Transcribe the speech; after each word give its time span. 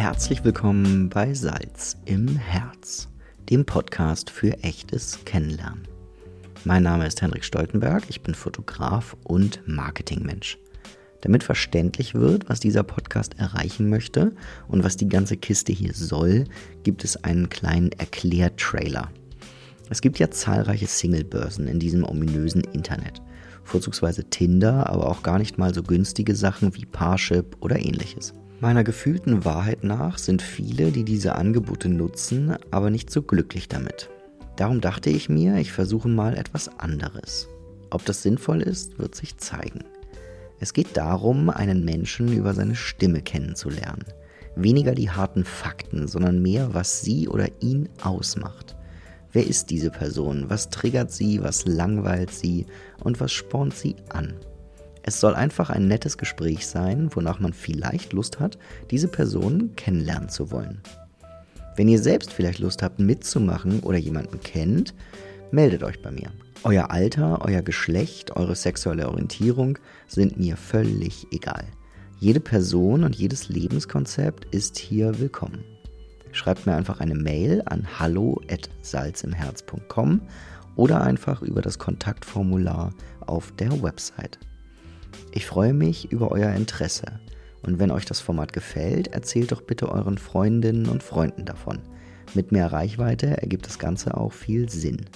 Herzlich 0.00 0.42
willkommen 0.44 1.10
bei 1.10 1.34
Salz 1.34 1.98
im 2.06 2.34
Herz, 2.34 3.06
dem 3.50 3.66
Podcast 3.66 4.30
für 4.30 4.54
echtes 4.64 5.22
Kennenlernen. 5.26 5.86
Mein 6.64 6.84
Name 6.84 7.06
ist 7.06 7.20
Henrik 7.20 7.44
Stoltenberg, 7.44 8.04
ich 8.08 8.22
bin 8.22 8.34
Fotograf 8.34 9.14
und 9.24 9.60
Marketingmensch. 9.66 10.56
Damit 11.20 11.44
verständlich 11.44 12.14
wird, 12.14 12.48
was 12.48 12.60
dieser 12.60 12.82
Podcast 12.82 13.38
erreichen 13.38 13.90
möchte 13.90 14.34
und 14.68 14.84
was 14.84 14.96
die 14.96 15.06
ganze 15.06 15.36
Kiste 15.36 15.74
hier 15.74 15.92
soll, 15.92 16.46
gibt 16.82 17.04
es 17.04 17.22
einen 17.22 17.50
kleinen 17.50 17.92
Erklärtrailer. 17.92 19.10
Es 19.90 20.00
gibt 20.00 20.18
ja 20.18 20.30
zahlreiche 20.30 20.86
Singlebörsen 20.86 21.66
in 21.66 21.78
diesem 21.78 22.06
ominösen 22.06 22.64
Internet. 22.72 23.20
Vorzugsweise 23.64 24.24
Tinder, 24.24 24.88
aber 24.88 25.10
auch 25.10 25.22
gar 25.22 25.38
nicht 25.38 25.58
mal 25.58 25.74
so 25.74 25.82
günstige 25.82 26.34
Sachen 26.34 26.74
wie 26.74 26.86
Parship 26.86 27.58
oder 27.60 27.78
ähnliches. 27.78 28.32
Meiner 28.60 28.84
gefühlten 28.84 29.46
Wahrheit 29.46 29.84
nach 29.84 30.18
sind 30.18 30.42
viele, 30.42 30.92
die 30.92 31.04
diese 31.04 31.34
Angebote 31.36 31.88
nutzen, 31.88 32.56
aber 32.70 32.90
nicht 32.90 33.10
so 33.10 33.22
glücklich 33.22 33.68
damit. 33.68 34.10
Darum 34.56 34.82
dachte 34.82 35.08
ich 35.08 35.30
mir, 35.30 35.56
ich 35.56 35.72
versuche 35.72 36.08
mal 36.08 36.36
etwas 36.36 36.68
anderes. 36.78 37.48
Ob 37.88 38.04
das 38.04 38.22
sinnvoll 38.22 38.60
ist, 38.60 38.98
wird 38.98 39.14
sich 39.14 39.38
zeigen. 39.38 39.84
Es 40.58 40.74
geht 40.74 40.94
darum, 40.98 41.48
einen 41.48 41.86
Menschen 41.86 42.30
über 42.36 42.52
seine 42.52 42.74
Stimme 42.74 43.22
kennenzulernen. 43.22 44.04
Weniger 44.56 44.94
die 44.94 45.10
harten 45.10 45.44
Fakten, 45.44 46.06
sondern 46.06 46.42
mehr, 46.42 46.74
was 46.74 47.00
sie 47.00 47.28
oder 47.28 47.48
ihn 47.62 47.88
ausmacht. 48.02 48.76
Wer 49.32 49.46
ist 49.46 49.70
diese 49.70 49.90
Person? 49.90 50.50
Was 50.50 50.68
triggert 50.68 51.10
sie? 51.10 51.42
Was 51.42 51.64
langweilt 51.64 52.30
sie? 52.30 52.66
Und 53.02 53.20
was 53.20 53.32
spornt 53.32 53.74
sie 53.74 53.96
an? 54.10 54.34
Es 55.02 55.20
soll 55.20 55.34
einfach 55.34 55.70
ein 55.70 55.88
nettes 55.88 56.18
Gespräch 56.18 56.66
sein, 56.66 57.10
wonach 57.14 57.40
man 57.40 57.52
vielleicht 57.52 58.12
Lust 58.12 58.40
hat, 58.40 58.58
diese 58.90 59.08
Person 59.08 59.74
kennenlernen 59.76 60.28
zu 60.28 60.50
wollen. 60.50 60.82
Wenn 61.76 61.88
ihr 61.88 61.98
selbst 61.98 62.32
vielleicht 62.32 62.58
Lust 62.58 62.82
habt 62.82 62.98
mitzumachen 62.98 63.80
oder 63.80 63.96
jemanden 63.96 64.40
kennt, 64.40 64.94
meldet 65.50 65.82
euch 65.82 66.02
bei 66.02 66.10
mir. 66.10 66.30
Euer 66.62 66.90
Alter, 66.90 67.38
euer 67.42 67.62
Geschlecht, 67.62 68.36
eure 68.36 68.54
sexuelle 68.54 69.08
Orientierung 69.08 69.78
sind 70.06 70.38
mir 70.38 70.58
völlig 70.58 71.26
egal. 71.32 71.64
Jede 72.18 72.40
Person 72.40 73.02
und 73.02 73.16
jedes 73.16 73.48
Lebenskonzept 73.48 74.54
ist 74.54 74.78
hier 74.78 75.18
willkommen. 75.18 75.64
Schreibt 76.32 76.66
mir 76.66 76.74
einfach 76.74 77.00
eine 77.00 77.14
Mail 77.14 77.62
an 77.64 77.86
hallo@salzimherz.com 77.98 80.20
oder 80.76 81.00
einfach 81.00 81.40
über 81.40 81.62
das 81.62 81.78
Kontaktformular 81.78 82.92
auf 83.20 83.52
der 83.52 83.82
Website. 83.82 84.38
Ich 85.32 85.46
freue 85.46 85.74
mich 85.74 86.10
über 86.12 86.30
euer 86.32 86.50
Interesse. 86.52 87.06
Und 87.62 87.78
wenn 87.78 87.90
euch 87.90 88.04
das 88.04 88.20
Format 88.20 88.52
gefällt, 88.52 89.08
erzählt 89.08 89.52
doch 89.52 89.62
bitte 89.62 89.90
euren 89.90 90.18
Freundinnen 90.18 90.86
und 90.86 91.02
Freunden 91.02 91.44
davon. 91.44 91.80
Mit 92.34 92.52
mehr 92.52 92.72
Reichweite 92.72 93.40
ergibt 93.40 93.66
das 93.66 93.78
Ganze 93.78 94.16
auch 94.16 94.32
viel 94.32 94.68
Sinn. 94.70 95.06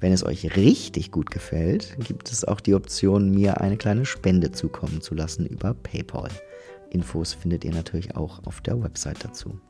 Wenn 0.00 0.12
es 0.12 0.24
euch 0.24 0.56
richtig 0.56 1.12
gut 1.12 1.30
gefällt, 1.30 1.96
gibt 2.00 2.32
es 2.32 2.44
auch 2.44 2.60
die 2.60 2.74
Option, 2.74 3.30
mir 3.30 3.60
eine 3.60 3.76
kleine 3.76 4.04
Spende 4.04 4.50
zukommen 4.50 5.00
zu 5.00 5.14
lassen 5.14 5.46
über 5.46 5.74
PayPal. 5.74 6.30
Infos 6.90 7.34
findet 7.34 7.64
ihr 7.64 7.72
natürlich 7.72 8.16
auch 8.16 8.44
auf 8.44 8.60
der 8.60 8.82
Website 8.82 9.24
dazu. 9.24 9.60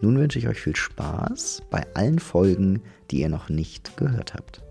Nun 0.00 0.18
wünsche 0.18 0.38
ich 0.38 0.48
euch 0.48 0.60
viel 0.60 0.76
Spaß 0.76 1.62
bei 1.70 1.84
allen 1.94 2.18
Folgen, 2.18 2.82
die 3.10 3.20
ihr 3.20 3.28
noch 3.28 3.48
nicht 3.48 3.96
gehört 3.96 4.34
habt. 4.34 4.62